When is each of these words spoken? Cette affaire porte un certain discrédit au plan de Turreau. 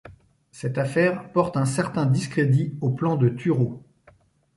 Cette 0.51 0.79
affaire 0.79 1.31
porte 1.31 1.57
un 1.57 1.65
certain 1.65 2.07
discrédit 2.07 2.75
au 2.81 2.89
plan 2.89 3.17
de 3.17 3.29
Turreau. 3.29 3.83